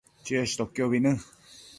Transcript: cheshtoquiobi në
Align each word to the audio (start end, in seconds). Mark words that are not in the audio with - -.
cheshtoquiobi 0.29 1.03
në 1.07 1.13